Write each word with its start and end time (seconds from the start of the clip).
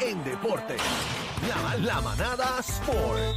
en 0.00 0.24
deporte. 0.24 0.76
La, 1.48 1.76
la 1.76 2.00
manada 2.00 2.58
Sport. 2.60 3.36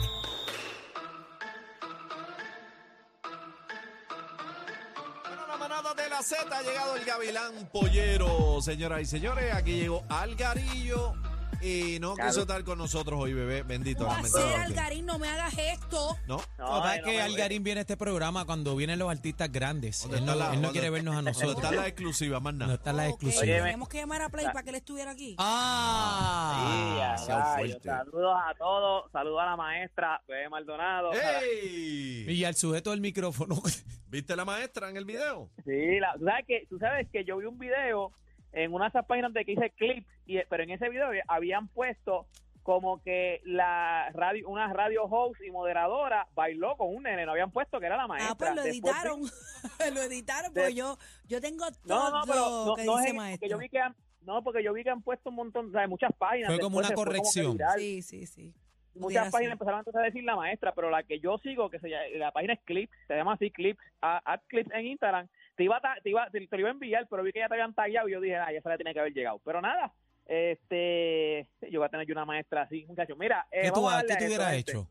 La 5.49 5.57
manada 5.57 5.93
la 6.09 6.21
Z 6.23 6.57
ha 6.57 6.61
llegado 6.61 6.95
el 6.95 7.05
Gavilán 7.05 7.69
Pollero, 7.71 8.61
señoras 8.61 9.01
y 9.01 9.05
señores. 9.05 9.53
Aquí 9.53 9.79
llegó 9.81 10.03
Algarillo 10.09 11.13
y 11.61 11.99
no 11.99 12.15
quiso 12.15 12.41
estar 12.41 12.63
con 12.63 12.77
nosotros 12.77 13.19
hoy, 13.19 13.33
bebé. 13.33 13.63
Bendito, 13.63 13.99
¿Cómo 14.05 14.11
va 14.11 14.19
a 14.19 14.23
ser, 14.23 14.31
lamentablemente. 14.41 14.79
Algarín? 14.79 15.05
No 15.05 15.19
me 15.19 15.27
hagas 15.27 15.57
esto. 15.57 16.17
¿No? 16.27 16.35
Lo 16.37 16.43
que 16.43 16.53
pasa 16.57 16.95
es 16.97 17.03
que 17.03 17.21
Algarín 17.21 17.63
viene 17.63 17.79
a 17.79 17.81
este 17.81 17.97
programa 17.97 18.45
cuando 18.45 18.75
vienen 18.75 18.99
los 18.99 19.09
artistas 19.09 19.51
grandes. 19.51 20.01
¿Dónde 20.01 20.17
Él 20.19 20.25
no, 20.25 20.35
la- 20.35 20.45
él 20.47 20.55
no 20.55 20.67
dónde- 20.67 20.71
quiere 20.71 20.89
vernos 20.89 21.13
a 21.13 21.15
¿Dónde 21.17 21.31
nosotros. 21.31 21.55
está 21.55 21.71
la 21.71 21.87
exclusiva, 21.87 22.39
más 22.39 22.53
No 22.53 22.59
nada? 22.59 22.73
está 22.75 22.93
la 22.93 23.07
exclusiva. 23.07 23.41
Tenemos 23.43 23.89
que 23.89 23.97
llamar 23.99 24.21
a 24.21 24.29
Play 24.29 24.45
para 24.47 24.63
que 24.63 24.69
él 24.69 24.75
estuviera 24.75 25.11
aquí. 25.11 25.35
Ah, 25.39 27.15
Sí, 27.17 27.25
sea 27.25 27.35
a 27.35 27.55
rayos. 27.55 27.69
fuerte. 27.81 27.89
Saludos 27.89 28.35
a 28.45 28.53
todos, 28.55 29.11
saludos 29.11 29.41
a 29.41 29.45
la 29.45 29.55
maestra, 29.55 30.21
Bebé 30.27 30.49
Maldonado. 30.49 31.11
¡Ey! 31.13 32.25
y 32.29 32.43
al 32.43 32.55
sujeto 32.55 32.91
del 32.91 33.01
micrófono. 33.01 33.61
¿Viste 34.09 34.35
la 34.35 34.45
maestra 34.45 34.89
en 34.89 34.97
el 34.97 35.05
video? 35.05 35.49
Sí, 35.65 35.99
la- 35.99 36.13
tú, 36.17 36.25
sabes 36.25 36.45
que, 36.47 36.65
tú 36.69 36.79
sabes 36.79 37.07
que 37.11 37.23
yo 37.25 37.37
vi 37.37 37.45
un 37.45 37.57
video 37.59 38.11
en 38.53 38.73
una 38.73 38.85
de 38.85 38.89
esas 38.89 39.05
páginas 39.05 39.33
de 39.33 39.45
que 39.45 39.51
hice 39.53 39.69
clips, 39.71 40.05
y, 40.25 40.39
pero 40.49 40.63
en 40.63 40.71
ese 40.71 40.89
video 40.89 41.09
habían 41.27 41.67
puesto 41.67 42.27
como 42.63 43.01
que 43.01 43.39
la 43.45 44.09
radio, 44.13 44.49
una 44.49 44.71
radio 44.73 45.05
host 45.05 45.39
y 45.41 45.51
moderadora 45.51 46.27
bailó 46.35 46.75
con 46.75 46.93
un 46.93 47.03
nene, 47.03 47.25
no 47.25 47.31
habían 47.31 47.49
puesto 47.51 47.79
que 47.79 47.85
era 47.85 47.95
la 47.95 48.07
maestra. 48.07 48.33
Ah, 48.33 48.37
pues 48.37 48.55
lo 48.55 48.63
Después 48.63 48.93
editaron. 48.95 49.21
lo 49.95 50.01
editaron, 50.01 50.53
De- 50.53 50.61
porque 50.61 50.75
yo, 50.75 50.97
yo 51.27 51.39
tengo 51.39 51.63
No, 51.85 51.95
todo 51.95 52.11
no, 52.11 52.21
pero 52.25 52.65
no, 52.65 52.75
que 52.75 52.83
no 52.83 52.97
dice 52.97 53.09
es 53.09 53.15
maestra. 53.15 53.45
que 53.45 53.51
yo 53.51 53.57
vi 53.57 53.69
que 53.69 53.79
han, 53.79 53.95
no, 54.21 54.43
porque 54.43 54.61
yo 54.63 54.73
vi 54.73 54.83
que 54.83 54.89
han 54.89 55.01
puesto 55.01 55.29
un 55.29 55.35
montón, 55.37 55.69
o 55.69 55.71
sea, 55.71 55.87
muchas 55.87 56.11
páginas. 56.17 56.47
Fue 56.49 56.59
como 56.59 56.79
después 56.79 56.97
una 56.97 57.05
corrección. 57.05 57.57
Sí, 57.77 58.01
sí, 58.01 58.25
sí. 58.25 58.53
muchas 58.95 59.31
páginas 59.31 59.51
ser. 59.51 59.51
empezaron 59.53 59.79
entonces 59.79 60.01
a 60.01 60.05
decir 60.05 60.23
la 60.25 60.35
maestra, 60.35 60.73
pero 60.75 60.89
la 60.89 61.03
que 61.03 61.19
yo 61.21 61.37
sigo, 61.37 61.69
que 61.69 61.79
se 61.79 61.89
llama, 61.89 62.03
la 62.17 62.31
página 62.33 62.51
es 62.53 62.59
Clips, 62.65 62.91
se 63.07 63.15
llama 63.15 63.33
así 63.35 63.49
Clips, 63.49 63.79
a- 64.01 64.21
at 64.33 64.41
Clips 64.47 64.71
en 64.73 64.87
Instagram, 64.87 65.29
te 65.57 65.63
iba, 65.63 65.77
a 65.77 65.95
te, 66.01 66.09
iba, 66.09 66.29
te, 66.29 66.47
te 66.47 66.55
lo 66.55 66.59
iba 66.61 66.69
a 66.69 66.73
enviar, 66.73 67.07
pero 67.09 67.23
vi 67.23 67.33
que 67.33 67.39
ya 67.39 67.47
te 67.47 67.55
habían 67.55 67.73
tagueado 67.73 68.07
y 68.07 68.11
yo 68.11 68.21
dije, 68.21 68.35
ah, 68.37 68.53
ya 68.53 68.61
se 68.61 68.69
le 68.69 68.77
tiene 68.77 68.93
que 68.93 68.99
haber 68.99 69.13
llegado. 69.13 69.41
Pero 69.43 69.59
nada, 69.59 69.91
este, 70.27 71.47
yo 71.71 71.79
voy 71.79 71.87
a 71.87 71.89
tener 71.89 72.05
yo 72.05 72.13
una 72.13 72.25
maestra 72.25 72.61
así, 72.61 72.85
muchachos. 72.85 73.17
Mira, 73.17 73.47
eh, 73.51 73.63
¿Qué 73.63 73.71
tú, 73.71 73.87
qué 74.07 74.15
tú 74.15 74.25
hubieras 74.25 74.53
gente. 74.53 74.71
hecho? 74.71 74.87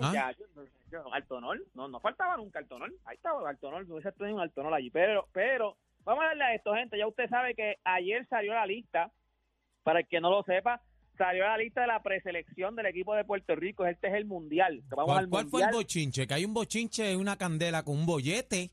¿Ah? 0.00 0.08
Muchachos, 0.08 0.48
yo- 0.90 1.36
honor, 1.36 1.60
no, 1.74 1.88
no 1.88 2.00
faltaba 2.00 2.36
nunca 2.36 2.58
alto 2.58 2.76
honor, 2.76 2.92
ahí 3.06 3.16
estaba 3.16 3.48
alto 3.48 3.68
honor, 3.68 3.86
hubiese 3.90 4.12
tenido 4.12 4.36
un 4.36 4.42
alto 4.42 4.60
honor 4.60 4.74
allí, 4.74 4.90
pero, 4.90 5.26
pero, 5.32 5.76
vamos 6.04 6.22
a 6.24 6.28
darle 6.28 6.44
a 6.44 6.54
esto, 6.54 6.74
gente, 6.74 6.98
ya 6.98 7.06
usted 7.06 7.28
sabe 7.30 7.54
que 7.54 7.78
ayer 7.82 8.26
salió 8.28 8.52
la 8.52 8.66
lista, 8.66 9.10
para 9.82 10.00
el 10.00 10.06
que 10.06 10.20
no 10.20 10.30
lo 10.30 10.42
sepa, 10.42 10.82
salió 11.16 11.44
la 11.44 11.56
lista 11.56 11.80
de 11.80 11.86
la 11.86 12.02
preselección 12.02 12.76
del 12.76 12.86
equipo 12.86 13.14
de 13.14 13.24
Puerto 13.24 13.56
Rico, 13.56 13.86
este 13.86 14.08
es 14.08 14.14
el 14.14 14.26
mundial, 14.26 14.82
vamos 14.90 15.06
¿Cuál, 15.06 15.24
al 15.24 15.30
cuál 15.30 15.46
fue 15.48 15.62
el 15.62 15.72
bochinche? 15.72 16.26
Que 16.26 16.34
hay 16.34 16.44
un 16.44 16.52
bochinche 16.54 17.16
una 17.16 17.36
candela 17.36 17.82
con 17.82 17.96
un 17.96 18.06
bollete. 18.06 18.70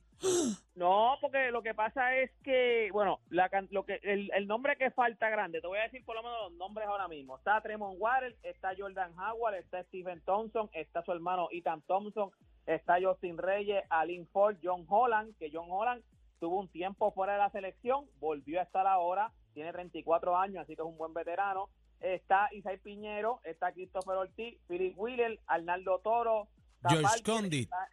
No, 0.82 1.16
porque 1.22 1.52
lo 1.52 1.62
que 1.62 1.76
pasa 1.76 2.16
es 2.18 2.32
que, 2.44 2.90
bueno, 2.92 3.20
la, 3.30 3.50
lo 3.70 3.86
que 3.86 4.00
el, 4.02 4.32
el 4.34 4.48
nombre 4.48 4.76
que 4.78 4.90
falta 4.90 5.30
grande, 5.30 5.62
te 5.62 5.68
voy 5.68 5.78
a 5.78 5.84
decir 5.84 6.04
por 6.04 6.16
lo 6.16 6.24
menos 6.24 6.40
los 6.50 6.54
nombres 6.54 6.88
ahora 6.88 7.08
mismo. 7.08 7.38
Está 7.38 7.62
Tremont 7.62 7.98
Waters, 8.00 8.36
está 8.42 8.74
Jordan 8.76 9.14
Howard, 9.20 9.56
está 9.56 9.84
Stephen 9.84 10.22
Thompson, 10.26 10.72
está 10.74 11.04
su 11.04 11.12
hermano 11.12 11.50
Ethan 11.52 11.84
Thompson, 11.84 12.32
está 12.66 12.98
Justin 13.00 13.38
Reyes, 13.38 13.84
Alin 13.92 14.26
Ford, 14.30 14.58
John 14.64 14.84
Holland, 14.90 15.38
que 15.38 15.52
John 15.54 15.68
Holland 15.70 16.04
tuvo 16.40 16.60
un 16.60 16.68
tiempo 16.70 17.12
fuera 17.12 17.34
de 17.34 17.40
la 17.40 17.52
selección, 17.52 18.08
volvió 18.20 18.60
a 18.60 18.64
estar 18.64 18.88
ahora, 18.88 19.32
tiene 19.54 19.72
34 19.72 20.36
años, 20.36 20.64
así 20.64 20.76
que 20.76 20.82
es 20.82 20.88
un 20.88 20.98
buen 20.98 21.14
veterano. 21.14 21.70
Está 22.00 22.50
Isai 22.54 22.78
Piñero, 22.80 23.40
está 23.44 23.72
Christopher 23.72 24.16
Ortiz, 24.16 24.58
Philip 24.68 24.96
Wheeler, 24.98 25.40
Arnaldo 25.46 26.00
Toro, 26.00 26.48
George 26.82 27.04
Tapalque, 27.04 27.32
Condit. 27.32 27.64
está- 27.66 27.88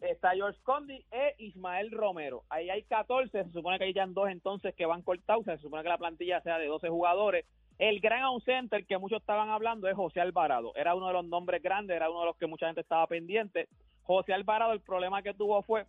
está 0.00 0.32
George 0.34 0.58
Condi 0.62 1.04
e 1.10 1.34
Ismael 1.38 1.90
Romero. 1.90 2.42
Ahí 2.48 2.70
hay 2.70 2.82
14, 2.84 3.44
se 3.44 3.52
supone 3.52 3.78
que 3.78 3.84
hay 3.84 3.92
ya 3.92 4.06
dos 4.06 4.28
entonces 4.28 4.74
que 4.74 4.86
van 4.86 5.02
cortados, 5.02 5.44
se 5.44 5.58
supone 5.58 5.82
que 5.82 5.88
la 5.88 5.98
plantilla 5.98 6.40
sea 6.40 6.58
de 6.58 6.66
12 6.66 6.88
jugadores. 6.88 7.46
El 7.78 8.00
gran 8.00 8.22
ausente, 8.22 8.76
el 8.76 8.86
que 8.86 8.98
muchos 8.98 9.20
estaban 9.20 9.48
hablando, 9.48 9.88
es 9.88 9.96
José 9.96 10.20
Alvarado. 10.20 10.72
Era 10.74 10.94
uno 10.94 11.06
de 11.06 11.14
los 11.14 11.24
nombres 11.24 11.62
grandes, 11.62 11.96
era 11.96 12.10
uno 12.10 12.20
de 12.20 12.26
los 12.26 12.36
que 12.36 12.46
mucha 12.46 12.66
gente 12.66 12.82
estaba 12.82 13.06
pendiente. 13.06 13.68
José 14.02 14.34
Alvarado, 14.34 14.72
el 14.72 14.80
problema 14.80 15.22
que 15.22 15.34
tuvo 15.34 15.62
fue 15.62 15.86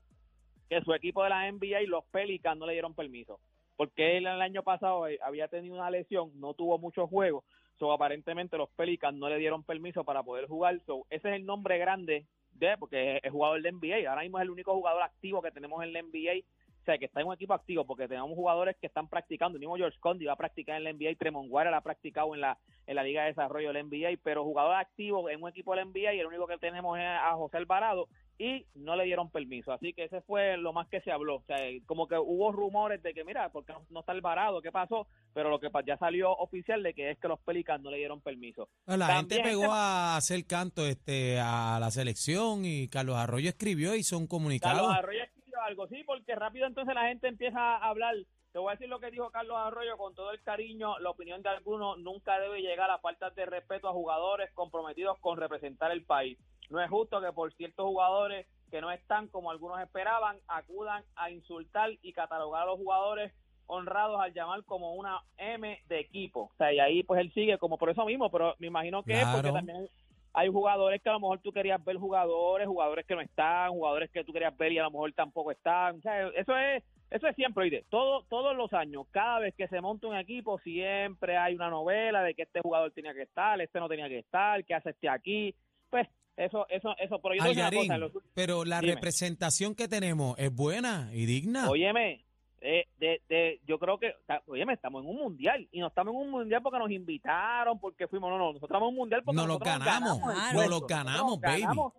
que 0.69 0.81
su 0.81 0.93
equipo 0.93 1.23
de 1.23 1.29
la 1.29 1.51
NBA 1.51 1.81
y 1.81 1.87
los 1.87 2.05
Pelicans 2.05 2.57
no 2.57 2.65
le 2.65 2.73
dieron 2.73 2.93
permiso. 2.93 3.39
Porque 3.75 4.17
él 4.17 4.27
el 4.27 4.41
año 4.41 4.63
pasado 4.63 5.07
eh, 5.07 5.19
había 5.21 5.47
tenido 5.47 5.75
una 5.75 5.89
lesión, 5.89 6.31
no 6.39 6.53
tuvo 6.53 6.77
muchos 6.77 7.09
juegos. 7.09 7.43
So, 7.77 7.91
aparentemente 7.91 8.57
los 8.57 8.69
Pelicans 8.69 9.17
no 9.17 9.27
le 9.27 9.37
dieron 9.37 9.63
permiso 9.63 10.03
para 10.03 10.23
poder 10.23 10.47
jugar. 10.47 10.79
So, 10.85 11.05
ese 11.09 11.29
es 11.29 11.35
el 11.35 11.45
nombre 11.45 11.77
grande 11.77 12.25
de, 12.53 12.77
porque 12.77 13.19
es, 13.23 13.31
jugador 13.31 13.61
de 13.61 13.71
NBA. 13.71 14.09
Ahora 14.09 14.21
mismo 14.21 14.39
es 14.39 14.43
el 14.43 14.49
único 14.49 14.73
jugador 14.73 15.03
activo 15.03 15.41
que 15.41 15.51
tenemos 15.51 15.83
en 15.83 15.93
la 15.93 16.01
NBA. 16.01 16.45
O 16.81 16.83
sea, 16.83 16.97
que 16.97 17.05
está 17.05 17.21
en 17.21 17.27
un 17.27 17.33
equipo 17.33 17.53
activo 17.53 17.85
porque 17.85 18.07
tenemos 18.07 18.31
jugadores 18.31 18.75
que 18.81 18.87
están 18.87 19.07
practicando. 19.07 19.55
El 19.55 19.59
mismo 19.59 19.75
George 19.75 19.99
Condi 19.99 20.25
va 20.25 20.33
a 20.33 20.37
practicar 20.37 20.77
en 20.77 20.83
la 20.83 20.93
NBA, 20.93 21.15
Tremont 21.19 21.47
Waters 21.51 21.75
ha 21.75 21.81
practicado 21.81 22.33
en 22.33 22.41
la, 22.41 22.57
en 22.87 22.95
la 22.95 23.03
Liga 23.03 23.21
de 23.21 23.27
Desarrollo 23.27 23.67
de 23.67 23.73
la 23.75 23.83
NBA, 23.83 24.19
pero 24.23 24.43
jugador 24.43 24.75
activo 24.75 25.29
en 25.29 25.43
un 25.43 25.49
equipo 25.49 25.75
de 25.75 25.77
la 25.77 25.85
NBA 25.85 26.15
y 26.15 26.19
el 26.19 26.25
único 26.25 26.47
que 26.47 26.57
tenemos 26.57 26.97
es 26.97 27.05
a 27.05 27.33
José 27.33 27.57
Alvarado 27.57 28.07
y 28.41 28.65
no 28.73 28.95
le 28.95 29.03
dieron 29.03 29.29
permiso. 29.29 29.71
Así 29.71 29.93
que 29.93 30.05
ese 30.05 30.21
fue 30.21 30.57
lo 30.57 30.73
más 30.73 30.87
que 30.87 30.99
se 31.01 31.11
habló. 31.11 31.35
O 31.35 31.43
sea, 31.45 31.57
como 31.85 32.07
que 32.07 32.17
hubo 32.17 32.51
rumores 32.51 33.03
de 33.03 33.13
que, 33.13 33.23
mira, 33.23 33.49
porque 33.49 33.71
no, 33.91 33.99
está 33.99 34.13
Alvarado? 34.13 34.61
¿Qué 34.63 34.71
pasó? 34.71 35.07
Pero 35.33 35.49
lo 35.51 35.59
que 35.59 35.69
ya 35.85 35.97
salió 35.97 36.31
oficial 36.31 36.81
de 36.81 36.95
que 36.95 37.11
es 37.11 37.19
que 37.19 37.27
los 37.27 37.39
Pelicans 37.41 37.83
no 37.83 37.91
le 37.91 37.97
dieron 37.97 38.19
permiso. 38.19 38.67
La 38.87 39.17
gente 39.17 39.41
pegó 39.43 39.63
este- 39.63 39.73
a 39.75 40.15
hacer 40.17 40.45
canto 40.47 40.87
este 40.87 41.39
a 41.39 41.77
la 41.79 41.91
selección 41.91 42.65
y 42.65 42.87
Carlos 42.87 43.15
Arroyo 43.15 43.49
escribió 43.49 43.95
hizo 43.95 44.17
un 44.17 44.25
comunicado. 44.25 44.75
Carlos 44.77 44.95
Arroyo 44.97 45.23
escribió 45.23 45.61
algo, 45.61 45.87
sí, 45.87 46.03
porque 46.05 46.33
rápido 46.33 46.65
entonces 46.65 46.95
la 46.95 47.07
gente 47.07 47.27
empieza 47.27 47.59
a 47.59 47.89
hablar. 47.89 48.15
Te 48.51 48.59
voy 48.59 48.69
a 48.69 48.71
decir 48.71 48.89
lo 48.89 48.99
que 48.99 49.11
dijo 49.11 49.29
Carlos 49.29 49.57
Arroyo 49.57 49.97
con 49.97 50.13
todo 50.13 50.31
el 50.31 50.41
cariño. 50.41 50.99
La 50.99 51.09
opinión 51.09 51.41
de 51.41 51.47
algunos 51.47 51.97
nunca 51.99 52.37
debe 52.37 52.61
llegar 52.61 52.89
a 52.89 52.99
falta 52.99 53.29
de 53.29 53.45
respeto 53.45 53.87
a 53.87 53.93
jugadores 53.93 54.51
comprometidos 54.53 55.17
con 55.19 55.37
representar 55.37 55.91
el 55.91 56.03
país. 56.03 56.37
No 56.69 56.81
es 56.81 56.89
justo 56.89 57.21
que 57.21 57.31
por 57.31 57.53
ciertos 57.53 57.85
jugadores 57.85 58.45
que 58.69 58.81
no 58.81 58.91
están 58.91 59.27
como 59.29 59.51
algunos 59.51 59.79
esperaban, 59.79 60.37
acudan 60.47 61.03
a 61.15 61.31
insultar 61.31 61.91
y 62.01 62.11
catalogar 62.11 62.63
a 62.63 62.65
los 62.65 62.77
jugadores 62.77 63.31
honrados 63.67 64.19
al 64.19 64.33
llamar 64.33 64.65
como 64.65 64.95
una 64.95 65.21
M 65.37 65.79
de 65.87 65.99
equipo. 65.99 66.49
O 66.53 66.55
sea, 66.57 66.73
y 66.73 66.79
ahí 66.79 67.03
pues 67.03 67.21
él 67.21 67.31
sigue 67.33 67.57
como 67.57 67.77
por 67.77 67.89
eso 67.89 68.05
mismo, 68.05 68.29
pero 68.29 68.55
me 68.59 68.67
imagino 68.67 69.01
que 69.03 69.13
es 69.13 69.27
porque 69.27 69.51
también 69.51 69.89
hay 70.33 70.49
jugadores 70.49 71.01
que 71.01 71.09
a 71.09 71.13
lo 71.13 71.21
mejor 71.21 71.39
tú 71.39 71.53
querías 71.53 71.81
ver 71.83 71.95
jugadores, 71.95 72.67
jugadores 72.67 73.05
que 73.05 73.15
no 73.15 73.21
están, 73.21 73.71
jugadores 73.71 74.11
que 74.11 74.25
tú 74.25 74.33
querías 74.33 74.57
ver 74.57 74.73
y 74.73 74.79
a 74.79 74.83
lo 74.83 74.91
mejor 74.91 75.13
tampoco 75.13 75.51
están. 75.51 75.99
O 75.99 76.01
sea, 76.01 76.27
eso 76.29 76.57
es 76.57 76.83
eso 77.11 77.27
es 77.27 77.35
siempre, 77.35 77.63
oíste, 77.63 77.85
todo, 77.89 78.23
todos 78.29 78.55
los 78.55 78.73
años, 78.73 79.05
cada 79.11 79.39
vez 79.39 79.53
que 79.55 79.67
se 79.67 79.79
monta 79.81 80.07
un 80.07 80.15
equipo, 80.17 80.57
siempre 80.59 81.37
hay 81.37 81.53
una 81.55 81.69
novela 81.69 82.23
de 82.23 82.33
que 82.33 82.41
este 82.43 82.61
jugador 82.61 82.91
tenía 82.91 83.13
que 83.13 83.21
estar, 83.23 83.59
este 83.61 83.79
no 83.79 83.87
tenía 83.87 84.07
que 84.09 84.19
estar, 84.19 84.63
que 84.65 84.73
hace 84.73 84.89
este 84.91 85.07
aquí. 85.09 85.53
Pues 85.89 86.07
eso, 86.37 86.65
eso, 86.69 86.95
eso, 86.97 87.19
pero 87.21 87.35
yo 87.35 87.43
te 87.43 87.49
voy 87.49 87.49
a 87.49 87.49
decir 87.49 87.57
una 87.59 87.65
Algarín, 87.67 87.87
cosa, 87.89 87.97
los- 87.97 88.11
pero 88.33 88.65
la 88.65 88.79
Dime. 88.79 88.95
representación 88.95 89.75
que 89.75 89.87
tenemos 89.87 90.39
es 90.39 90.55
buena 90.55 91.09
y 91.13 91.25
digna. 91.25 91.69
Óyeme, 91.69 92.23
eh, 92.61 92.85
de, 92.97 93.21
de, 93.27 93.59
yo 93.67 93.77
creo 93.77 93.97
que, 93.99 94.13
óyeme, 94.47 94.73
estamos 94.73 95.03
en 95.03 95.09
un 95.09 95.17
mundial 95.17 95.67
y 95.71 95.79
no 95.79 95.87
estamos 95.87 96.13
en 96.13 96.19
un 96.21 96.29
mundial 96.31 96.61
porque 96.61 96.79
nos 96.79 96.91
invitaron, 96.91 97.79
porque 97.79 98.07
fuimos, 98.07 98.29
no, 98.29 98.37
no, 98.37 98.45
nosotros 98.53 98.69
estamos 98.69 98.87
en 98.87 98.93
un 98.93 98.99
mundial 98.99 99.23
porque 99.23 99.35
Nos 99.35 99.47
lo 99.47 99.53
nosotros 99.59 99.79
ganamos, 99.79 100.17
el 100.17 100.21
nos 100.21 100.33
puesto, 100.35 100.53
lo 100.53 100.61
nosotros 100.69 100.87
ganamos, 100.89 101.41
baby. 101.41 101.61
ganamos. 101.61 101.93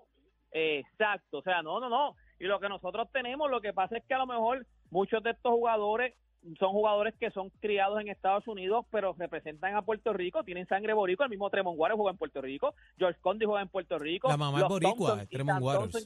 Exacto, 0.54 1.38
o 1.38 1.42
sea, 1.42 1.62
no, 1.62 1.80
no, 1.80 1.88
no. 1.88 2.14
Y 2.38 2.44
lo 2.44 2.60
que 2.60 2.68
nosotros 2.68 3.08
tenemos, 3.12 3.50
lo 3.50 3.60
que 3.60 3.72
pasa 3.72 3.96
es 3.96 4.04
que 4.04 4.14
a 4.14 4.18
lo 4.18 4.26
mejor 4.26 4.66
muchos 4.92 5.22
de 5.22 5.30
estos 5.30 5.52
jugadores 5.52 6.14
son 6.58 6.70
jugadores 6.72 7.14
que 7.20 7.30
son 7.30 7.50
criados 7.60 8.00
en 8.00 8.08
Estados 8.08 8.46
Unidos, 8.48 8.84
pero 8.90 9.14
representan 9.16 9.74
a 9.76 9.82
Puerto 9.82 10.12
Rico, 10.12 10.42
tienen 10.42 10.66
sangre 10.66 10.92
boricua. 10.92 11.26
El 11.26 11.30
mismo 11.30 11.48
Tremont 11.50 11.78
Waters 11.78 11.96
juega 11.96 12.10
en 12.12 12.18
Puerto 12.18 12.40
Rico, 12.40 12.74
George 12.98 13.18
Condi 13.20 13.46
juega 13.46 13.62
en 13.62 13.68
Puerto 13.68 13.98
Rico. 13.98 14.28
La 14.28 14.36
mamá 14.36 14.58
es 14.58 14.68
boricua, 14.68 15.24
Tremont 15.26 15.62
Waters. 15.62 16.04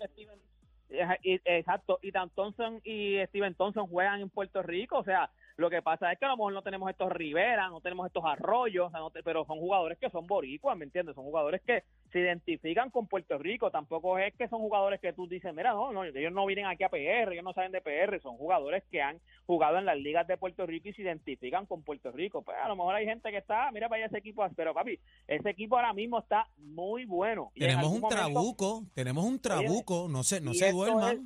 Y- 1.23 1.41
Exacto, 1.45 1.99
y 2.03 2.11
Dan 2.13 2.31
Thompson 2.31 2.81
y 2.85 3.17
Steven 3.29 3.55
Thompson 3.55 3.87
juegan 3.89 4.21
en 4.21 4.31
Puerto 4.31 4.63
Rico, 4.63 4.99
o 4.99 5.05
sea, 5.05 5.31
lo 5.57 5.71
que 5.71 5.81
pasa 5.81 6.13
es 6.13 6.19
que 6.19 6.25
a 6.27 6.29
lo 6.29 6.37
mejor 6.37 6.53
no 6.53 6.63
tenemos 6.63 6.91
estos 6.91 7.11
Rivera, 7.11 7.69
no 7.69 7.81
tenemos 7.81 8.07
estos 8.07 8.23
Arroyos, 8.25 8.89
o 8.89 8.91
sea, 8.91 9.01
no 9.01 9.11
te- 9.11 9.23
pero 9.23 9.45
son 9.47 9.59
jugadores 9.59 9.97
que 9.99 10.11
son 10.11 10.27
boricuas, 10.27 10.77
¿me 10.77 10.85
entiendes? 10.85 11.15
Son 11.15 11.25
jugadores 11.25 11.63
que 11.63 11.83
se 12.13 12.21
identifican 12.21 12.91
con 12.91 13.07
Puerto 13.07 13.39
Rico, 13.39 13.71
tampoco 13.71 14.19
es 14.19 14.35
que 14.35 14.49
son 14.49 14.61
jugadores 14.61 15.01
que 15.01 15.13
tú 15.15 15.27
dices, 15.27 15.55
mira, 15.55 15.73
no, 15.73 15.93
no, 15.93 16.05
ellos 16.05 16.33
no 16.33 16.45
vienen 16.45 16.67
aquí 16.67 16.85
a 16.85 16.91
PR, 16.91 17.33
ellos 17.33 17.43
no 17.45 17.55
saben 17.55 17.73
de 17.73 17.81
PR, 17.81 18.21
son 18.21 18.37
jugadores 18.37 18.85
que 18.91 19.01
han 19.01 19.19
jugado 19.47 19.79
en 19.79 19.87
las 19.87 19.97
ligas 19.97 20.27
de 20.27 20.37
Puerto 20.37 20.67
Rico 20.67 20.89
y 20.89 20.93
se 20.93 21.03
identifican 21.03 21.65
con 21.67 21.83
Puerto 21.83 22.13
Rico. 22.13 22.43
Pues 22.43 22.57
a 22.63 22.69
lo 22.69 22.77
mejor 22.77 22.95
hay 22.95 23.07
gente 23.07 23.31
que 23.31 23.39
está, 23.39 23.71
mira, 23.73 23.89
vaya 23.89 24.07
ese 24.07 24.19
equipo, 24.19 24.47
pero 24.57 24.75
papi, 24.75 24.99
ese 25.27 25.49
equipo 25.51 25.77
ahora 25.77 25.93
mismo 25.95 26.19
está 26.19 26.49
muy 26.59 27.07
bueno. 27.07 27.51
Y 27.55 27.61
tenemos 27.61 27.87
un 27.87 28.01
momento- 28.03 28.09
trabuco, 28.17 28.83
tenemos 28.95 29.25
un 29.25 29.41
trabuco, 29.41 30.07
no 30.09 30.23
se, 30.23 30.41
no 30.41 30.53
se 30.53 30.71
duerman. 30.71 31.17
es- 31.17 31.23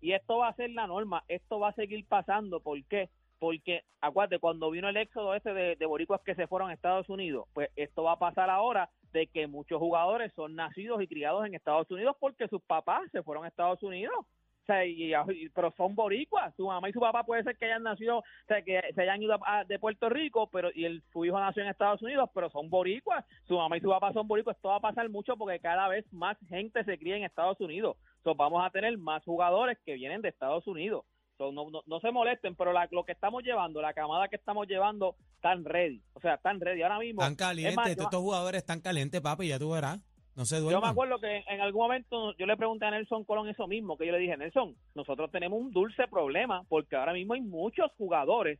y 0.00 0.12
esto 0.12 0.38
va 0.38 0.48
a 0.48 0.54
ser 0.54 0.70
la 0.70 0.86
norma, 0.86 1.24
esto 1.28 1.58
va 1.58 1.68
a 1.68 1.72
seguir 1.74 2.06
pasando, 2.06 2.60
¿por 2.60 2.82
qué? 2.84 3.10
Porque 3.38 3.82
acuérdate, 4.00 4.38
cuando 4.38 4.70
vino 4.70 4.88
el 4.88 4.96
éxodo 4.96 5.34
este 5.34 5.52
de, 5.54 5.76
de 5.76 5.86
boricuas 5.86 6.20
que 6.22 6.34
se 6.34 6.46
fueron 6.46 6.70
a 6.70 6.74
Estados 6.74 7.08
Unidos, 7.08 7.46
pues 7.54 7.70
esto 7.76 8.02
va 8.02 8.12
a 8.12 8.18
pasar 8.18 8.50
ahora 8.50 8.90
de 9.12 9.26
que 9.26 9.46
muchos 9.46 9.78
jugadores 9.78 10.32
son 10.34 10.54
nacidos 10.54 11.02
y 11.02 11.06
criados 11.08 11.46
en 11.46 11.54
Estados 11.54 11.90
Unidos 11.90 12.16
porque 12.20 12.48
sus 12.48 12.62
papás 12.62 13.02
se 13.12 13.22
fueron 13.22 13.44
a 13.44 13.48
Estados 13.48 13.82
Unidos. 13.82 14.14
O 14.20 14.66
sea, 14.70 14.84
y- 14.84 15.14
y- 15.14 15.48
pero 15.54 15.72
son 15.78 15.94
boricuas, 15.94 16.54
su 16.54 16.66
mamá 16.66 16.90
y 16.90 16.92
su 16.92 17.00
papá 17.00 17.24
puede 17.24 17.42
ser 17.42 17.56
que 17.56 17.64
hayan 17.64 17.84
nacido, 17.84 18.18
o 18.18 18.24
sea, 18.46 18.60
que 18.60 18.82
se 18.94 19.00
hayan 19.00 19.22
ido 19.22 19.38
a- 19.46 19.64
de 19.64 19.78
Puerto 19.78 20.10
Rico, 20.10 20.46
pero 20.52 20.68
y 20.74 20.84
el, 20.84 21.02
su 21.10 21.24
hijo 21.24 21.40
nació 21.40 21.62
en 21.62 21.70
Estados 21.70 22.02
Unidos, 22.02 22.28
pero 22.34 22.50
son 22.50 22.68
boricuas, 22.68 23.24
su 23.46 23.56
mamá 23.56 23.78
y 23.78 23.80
su 23.80 23.88
papá 23.88 24.12
son 24.12 24.28
boricuas, 24.28 24.56
esto 24.56 24.68
va 24.68 24.76
a 24.76 24.80
pasar 24.80 25.08
mucho 25.08 25.38
porque 25.38 25.58
cada 25.58 25.88
vez 25.88 26.04
más 26.12 26.36
gente 26.50 26.84
se 26.84 26.98
cría 26.98 27.16
en 27.16 27.24
Estados 27.24 27.58
Unidos, 27.62 27.96
so, 28.22 28.34
vamos 28.34 28.62
a 28.62 28.68
tener 28.68 28.98
más 28.98 29.24
jugadores 29.24 29.78
que 29.86 29.94
vienen 29.94 30.20
de 30.20 30.28
Estados 30.28 30.66
Unidos, 30.66 31.06
So, 31.38 31.52
no, 31.52 31.70
no, 31.70 31.82
no 31.86 32.00
se 32.00 32.10
molesten, 32.10 32.56
pero 32.56 32.72
la- 32.72 32.88
lo 32.90 33.04
que 33.04 33.12
estamos 33.12 33.44
llevando, 33.44 33.80
la 33.80 33.94
camada 33.94 34.26
que 34.28 34.34
estamos 34.36 34.66
llevando, 34.66 35.14
están 35.36 35.64
ready, 35.64 36.02
o 36.14 36.20
sea, 36.20 36.34
están 36.34 36.60
ready, 36.60 36.82
ahora 36.82 36.98
mismo. 36.98 37.22
Están 37.22 37.32
es 37.32 37.38
más, 37.38 37.48
calientes, 37.86 37.96
yo- 37.96 38.02
estos 38.02 38.20
jugadores 38.20 38.58
están 38.58 38.80
calientes, 38.80 39.20
papi, 39.20 39.46
ya 39.48 39.58
tú 39.58 39.70
verás. 39.70 40.00
No 40.34 40.44
se 40.44 40.56
yo 40.56 40.62
me 40.66 40.70
duerman. 40.70 40.90
acuerdo 40.90 41.18
que 41.20 41.44
en 41.48 41.60
algún 41.60 41.82
momento 41.82 42.36
yo 42.36 42.46
le 42.46 42.56
pregunté 42.56 42.84
a 42.86 42.90
Nelson 42.92 43.24
Colón 43.24 43.48
eso 43.48 43.66
mismo, 43.66 43.96
que 43.96 44.06
yo 44.06 44.12
le 44.12 44.18
dije, 44.18 44.36
Nelson, 44.36 44.74
nosotros 44.94 45.30
tenemos 45.32 45.60
un 45.60 45.70
dulce 45.72 46.06
problema 46.08 46.62
porque 46.68 46.94
ahora 46.96 47.12
mismo 47.12 47.34
hay 47.34 47.40
muchos 47.40 47.90
jugadores 47.98 48.58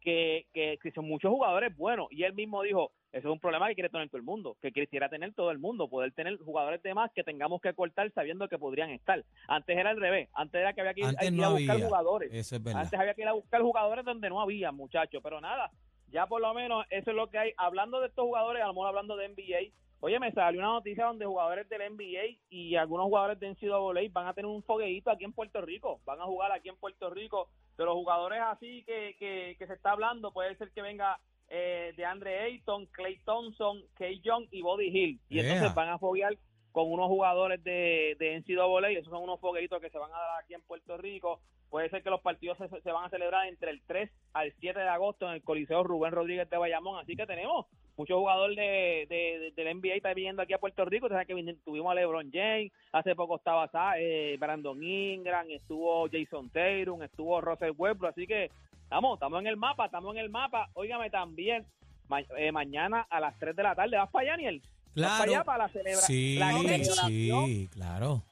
que, 0.00 0.46
que, 0.52 0.78
que 0.82 0.92
son 0.92 1.06
muchos 1.08 1.30
jugadores 1.32 1.76
buenos 1.76 2.06
y 2.12 2.22
él 2.22 2.32
mismo 2.34 2.62
dijo, 2.62 2.92
eso 3.12 3.28
es 3.28 3.32
un 3.32 3.40
problema 3.40 3.68
que 3.68 3.74
quiere 3.74 3.88
tener 3.88 4.08
todo 4.08 4.18
el 4.18 4.22
mundo, 4.24 4.56
que 4.60 4.72
quisiera 4.72 5.08
tener 5.08 5.32
todo 5.32 5.50
el 5.50 5.58
mundo, 5.58 5.88
poder 5.88 6.12
tener 6.12 6.36
jugadores 6.38 6.82
de 6.82 6.92
más 6.92 7.10
que 7.12 7.24
tengamos 7.24 7.60
que 7.60 7.72
cortar 7.72 8.10
sabiendo 8.12 8.48
que 8.48 8.58
podrían 8.58 8.90
estar. 8.90 9.24
Antes 9.48 9.76
era 9.78 9.90
al 9.90 10.00
revés, 10.00 10.28
antes 10.34 10.60
era 10.60 10.72
que 10.74 10.80
había 10.82 10.94
que 10.94 11.00
ir, 11.00 11.06
Antes 11.06 11.30
ir 11.30 11.32
no 11.32 11.44
a 11.44 11.50
buscar 11.50 11.70
había. 11.76 11.86
jugadores. 11.86 12.32
Eso 12.32 12.56
es 12.56 12.62
verdad. 12.62 12.82
Antes 12.82 12.98
había 13.00 13.14
que 13.14 13.22
ir 13.22 13.28
a 13.28 13.32
buscar 13.32 13.62
jugadores 13.62 14.04
donde 14.04 14.28
no 14.28 14.40
había, 14.40 14.70
muchachos. 14.72 15.20
Pero 15.22 15.40
nada, 15.40 15.70
ya 16.08 16.26
por 16.26 16.40
lo 16.40 16.52
menos 16.52 16.84
eso 16.90 17.10
es 17.10 17.16
lo 17.16 17.30
que 17.30 17.38
hay. 17.38 17.52
Hablando 17.56 18.00
de 18.00 18.08
estos 18.08 18.24
jugadores, 18.24 18.62
a 18.62 18.66
lo 18.66 18.74
mejor 18.74 18.88
hablando 18.88 19.16
de 19.16 19.28
NBA, 19.28 19.72
oye, 20.00 20.20
me 20.20 20.32
salió 20.32 20.60
una 20.60 20.72
noticia 20.72 21.06
donde 21.06 21.24
jugadores 21.24 21.68
del 21.70 21.94
NBA 21.94 22.38
y 22.50 22.76
algunos 22.76 23.06
jugadores 23.06 23.40
de 23.40 23.48
NCAA 23.50 24.10
van 24.12 24.26
a 24.26 24.34
tener 24.34 24.46
un 24.50 24.62
fogueito 24.62 25.10
aquí 25.10 25.24
en 25.24 25.32
Puerto 25.32 25.60
Rico. 25.62 26.00
Van 26.04 26.20
a 26.20 26.24
jugar 26.24 26.52
aquí 26.52 26.68
en 26.68 26.76
Puerto 26.76 27.08
Rico. 27.08 27.48
De 27.78 27.84
los 27.84 27.94
jugadores 27.94 28.40
así 28.42 28.84
que, 28.84 29.16
que, 29.18 29.54
que 29.58 29.66
se 29.66 29.74
está 29.74 29.92
hablando, 29.92 30.32
puede 30.32 30.54
ser 30.56 30.70
que 30.72 30.80
venga 30.82 31.18
eh, 31.48 31.92
de 31.96 32.04
Andre 32.04 32.40
Ayton, 32.40 32.86
Clay 32.86 33.18
Thompson, 33.24 33.82
Kay 33.94 34.20
Young 34.20 34.46
y 34.50 34.62
Body 34.62 34.86
Hill. 34.88 35.20
Y 35.28 35.34
Yeah. 35.36 35.52
entonces 35.52 35.74
van 35.74 35.88
a 35.90 35.98
foguear 35.98 36.36
con 36.72 36.90
unos 36.92 37.06
jugadores 37.08 37.62
de, 37.64 38.16
de 38.18 38.36
NCAA, 38.40 38.90
esos 38.90 39.10
son 39.10 39.22
unos 39.22 39.40
fogueitos 39.40 39.80
que 39.80 39.88
se 39.90 39.98
van 39.98 40.10
a 40.12 40.18
dar 40.18 40.42
aquí 40.44 40.54
en 40.54 40.60
Puerto 40.62 40.96
Rico. 40.98 41.40
Puede 41.70 41.88
ser 41.90 42.02
que 42.02 42.10
los 42.10 42.20
partidos 42.20 42.58
se, 42.58 42.68
se 42.80 42.92
van 42.92 43.06
a 43.06 43.10
celebrar 43.10 43.48
entre 43.48 43.70
el 43.70 43.80
3 43.86 44.10
al 44.34 44.52
7 44.60 44.78
de 44.78 44.88
agosto 44.88 45.26
en 45.26 45.34
el 45.34 45.42
Coliseo 45.42 45.82
Rubén 45.82 46.12
Rodríguez 46.12 46.48
de 46.50 46.56
Bayamón. 46.58 46.98
Así 47.00 47.16
que 47.16 47.26
tenemos 47.26 47.66
muchos 47.96 48.18
jugadores 48.18 48.56
de, 48.56 49.06
de- 49.08 49.38
de- 49.38 49.52
del 49.52 49.78
NBA 49.78 49.94
está 49.94 50.12
viniendo 50.14 50.42
aquí 50.42 50.52
a 50.52 50.58
Puerto 50.58 50.84
Rico. 50.84 51.08
Saben 51.08 51.26
que 51.26 51.54
tuvimos 51.64 51.90
a 51.90 51.94
LeBron 51.94 52.30
James, 52.32 52.70
hace 52.92 53.16
poco 53.16 53.36
estaba 53.36 53.68
eh, 53.98 54.36
Brandon 54.38 54.80
Ingram, 54.82 55.50
estuvo 55.50 56.06
Jason 56.12 56.50
Tatum, 56.50 57.02
estuvo 57.02 57.40
Russell 57.40 57.72
Westbrook. 57.76 58.10
Así 58.12 58.26
que 58.26 58.50
estamos, 58.86 59.14
estamos 59.14 59.40
en 59.40 59.46
el 59.48 59.56
mapa, 59.56 59.86
estamos 59.86 60.14
en 60.14 60.20
el 60.20 60.30
mapa. 60.30 60.68
Óigame 60.74 61.10
también, 61.10 61.66
ma- 62.08 62.20
eh, 62.38 62.52
mañana 62.52 63.06
a 63.10 63.20
las 63.20 63.36
3 63.38 63.54
de 63.56 63.62
la 63.62 63.74
tarde. 63.74 63.96
¿Vas 63.96 64.10
para 64.10 64.22
allá, 64.32 64.36
Niel? 64.36 64.62
¿Vas 64.62 64.94
para 64.94 65.16
Claro. 65.16 65.30
allá 65.32 65.44
para 65.44 65.58
la 65.64 65.68
celebración? 65.68 66.06
Sí, 66.06 66.36
la 66.38 66.52
celebración 66.52 67.46
sí, 67.46 67.68
claro. 67.72 68.22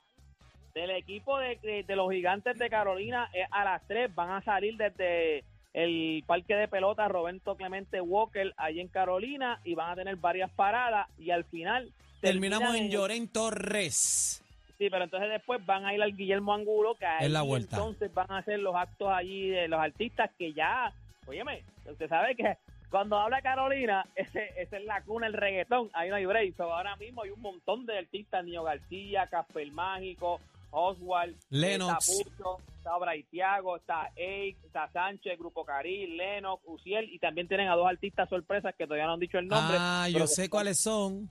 del 0.75 0.91
equipo 0.91 1.39
de, 1.39 1.57
de- 1.63 1.83
de 1.85 1.97
los 1.97 2.11
gigantes 2.11 2.59
de 2.59 2.69
Carolina 2.71 3.29
eh, 3.35 3.45
a 3.51 3.65
las 3.65 3.87
3 3.87 4.15
van 4.15 4.31
a 4.31 4.43
salir 4.43 4.77
desde 4.77 5.45
el 5.73 6.23
parque 6.27 6.55
de 6.55 6.69
pelota 6.69 7.07
Roberto 7.09 7.57
Clemente 7.57 8.01
Walker 8.01 8.53
ahí 8.57 8.79
en 8.81 8.89
Carolina 8.89 9.61
y 9.65 9.75
van 9.75 9.91
a 9.91 9.95
tener 9.97 10.17
varias 10.17 10.51
paradas 10.53 11.09
y 11.19 11.31
al 11.31 11.45
final 11.45 11.93
Terminamos 12.21 12.75
en 12.77 12.91
Llorén 12.91 13.29
Torres. 13.29 14.43
Sí, 14.79 14.91
pero 14.91 15.05
entonces 15.05 15.31
después 15.31 15.65
van 15.65 15.85
a 15.87 15.95
ir 15.95 16.03
al 16.03 16.17
Guillermo 16.17 16.53
Angulo, 16.53 16.95
que 16.97 17.07
ahí 17.07 17.27
Es 17.27 17.31
la 17.31 17.43
vuelta. 17.43 17.77
entonces 17.77 18.13
van 18.13 18.31
a 18.31 18.39
hacer 18.39 18.59
los 18.59 18.75
actos 18.75 19.09
allí 19.13 19.49
de 19.49 19.69
los 19.69 19.81
artistas 19.81 20.31
que 20.37 20.53
ya, 20.53 20.93
óyeme, 21.27 21.63
usted 21.89 22.09
sabe 22.09 22.35
que 22.35 22.57
cuando 22.91 23.19
habla 23.19 23.41
Carolina, 23.43 24.05
ese, 24.17 24.51
esa 24.57 24.77
es 24.77 24.85
la 24.85 25.03
cuna 25.03 25.27
del 25.27 25.35
reggaetón, 25.35 25.91
ahí 25.95 26.11
no 26.11 26.17
hay 26.17 26.27
break. 26.27 26.57
So, 26.57 26.73
ahora 26.73 26.97
mismo 26.97 27.23
hay 27.23 27.31
un 27.31 27.41
montón 27.41 27.87
de 27.87 27.99
artistas, 27.99 28.45
Nio 28.45 28.63
García, 28.65 29.27
Casper 29.29 29.71
Mágico, 29.73 30.41
Oswald, 30.71 31.37
Lennox. 31.51 32.09
está 32.09 32.25
Pucho, 32.31 32.59
está 32.79 32.99
Braithiago, 32.99 33.77
está 33.77 34.11
Eik, 34.17 34.57
está 34.65 34.89
Sánchez, 34.93 35.39
Grupo 35.39 35.65
Caril, 35.65 36.17
Lennox, 36.17 36.63
Uciel, 36.67 37.09
y 37.13 37.21
también 37.21 37.47
tienen 37.47 37.69
a 37.69 37.77
dos 37.77 37.87
artistas 37.87 38.29
sorpresas 38.29 38.75
que 38.77 38.85
todavía 38.85 39.07
no 39.07 39.13
han 39.13 39.21
dicho 39.21 39.39
el 39.39 39.47
nombre. 39.47 39.77
Ah, 39.79 40.09
yo 40.11 40.27
sé 40.27 40.49
cuáles 40.51 40.81
son. 40.81 41.31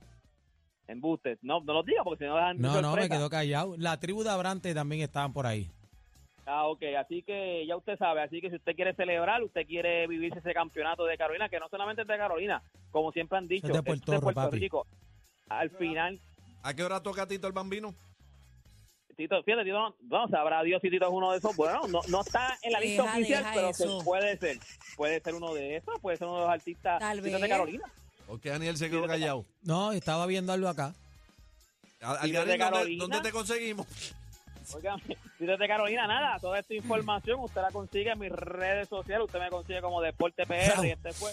Embustes. 0.88 1.38
No, 1.42 1.60
no 1.60 1.72
los 1.72 1.86
diga 1.86 2.02
porque 2.04 2.24
si 2.24 2.28
no 2.28 2.36
dejan 2.36 2.60
No, 2.60 2.80
no, 2.82 2.94
me 2.94 3.08
quedo 3.08 3.30
callado. 3.30 3.74
La 3.78 3.98
tribu 3.98 4.22
de 4.22 4.30
Abrante 4.30 4.74
también 4.74 5.02
estaban 5.02 5.32
por 5.32 5.46
ahí. 5.46 5.70
Ah, 6.46 6.66
ok, 6.66 6.82
así 6.98 7.22
que 7.22 7.64
ya 7.66 7.74
usted 7.74 7.96
sabe, 7.96 8.22
así 8.22 8.42
que 8.42 8.50
si 8.50 8.56
usted 8.56 8.74
quiere 8.76 8.94
celebrar, 8.94 9.42
usted 9.42 9.66
quiere 9.66 10.06
vivirse 10.06 10.40
ese 10.40 10.52
campeonato 10.52 11.06
de 11.06 11.16
Carolina, 11.16 11.48
que 11.48 11.58
no 11.58 11.70
solamente 11.70 12.02
es 12.02 12.08
de 12.08 12.18
Carolina, 12.18 12.62
como 12.90 13.12
siempre 13.12 13.38
han 13.38 13.48
dicho, 13.48 13.66
Es 13.66 13.72
de 13.72 13.78
es 13.78 13.84
Puerto 13.84 14.12
Rico, 14.12 14.32
papi. 14.32 14.58
Rico. 14.58 14.86
Al 15.48 15.70
final, 15.70 16.18
¿A 16.62 16.74
qué 16.74 16.82
hora 16.82 17.02
toca 17.02 17.26
Tito 17.26 17.46
el 17.46 17.52
Bambino? 17.54 17.94
Tito, 19.16 19.42
fíjate, 19.42 19.64
Tito, 19.64 19.78
no, 19.78 19.94
no, 20.02 20.28
sabrá 20.28 20.62
Dios 20.62 20.82
si 20.82 20.90
Tito 20.90 21.06
es 21.06 21.12
uno 21.12 21.32
de 21.32 21.38
esos, 21.38 21.56
bueno, 21.56 21.86
no, 21.88 22.00
no 22.08 22.20
está 22.20 22.58
en 22.62 22.72
la 22.72 22.80
lista 22.80 23.02
Deja, 23.04 23.14
oficial, 23.14 23.44
deja 23.44 23.54
pero 23.54 23.72
se 23.72 24.04
puede 24.04 24.36
ser, 24.36 24.58
puede 24.96 25.20
ser 25.20 25.34
uno 25.34 25.54
de 25.54 25.76
esos, 25.76 26.00
puede 26.00 26.16
ser 26.18 26.26
uno 26.26 26.36
de 26.36 26.42
los 26.42 26.50
artistas 26.50 26.98
Tal 26.98 27.22
de 27.22 27.30
vez. 27.30 27.80
Carolina. 28.24 28.26
Porque 28.26 28.50
Daniel 28.50 28.76
se 28.76 28.90
quedó 28.90 29.06
callado. 29.06 29.44
No, 29.62 29.92
estaba 29.92 30.26
viendo 30.26 30.52
algo 30.52 30.68
acá. 30.68 30.94
Al- 32.00 32.28
¿Y 32.28 32.34
Algarín, 32.34 32.34
desde 32.34 32.38
¿dónde, 32.38 32.58
Carolina? 32.58 33.02
dónde 33.02 33.20
te 33.20 33.32
conseguimos? 33.32 33.86
Oigan, 34.74 35.00
Tito 35.38 35.56
de 35.58 35.68
Carolina, 35.68 36.06
nada, 36.06 36.38
toda 36.38 36.58
esta 36.58 36.72
información 36.74 37.38
usted 37.40 37.60
la 37.60 37.70
consigue 37.70 38.10
en 38.12 38.18
mis 38.18 38.32
redes 38.32 38.88
sociales, 38.88 39.26
usted 39.26 39.38
me 39.38 39.50
consigue 39.50 39.80
como 39.82 40.00
Deporte 40.00 40.46
PR, 40.46 40.86
y 40.86 40.90
este 40.90 41.12
fue 41.12 41.32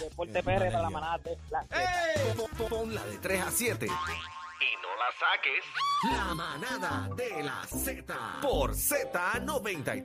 Deporte 0.00 0.42
PR 0.42 0.66
para 0.72 0.82
la 0.82 0.90
manada 0.90 1.18
de 1.18 1.38
la 1.50 1.62
Z. 1.62 2.68
Pon 2.68 2.92
la 2.94 3.04
de 3.06 3.18
3 3.18 3.40
a 3.42 3.50
7. 3.52 3.86
Y 3.86 3.88
no 3.88 4.88
la 4.96 5.10
saques. 5.20 5.64
La 6.16 6.34
manada 6.34 7.08
de 7.14 7.42
la 7.44 7.64
Z. 7.66 8.38
Por 8.42 8.72
Z93. 8.72 10.04